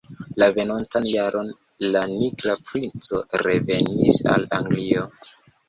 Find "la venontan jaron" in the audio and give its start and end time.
0.43-1.51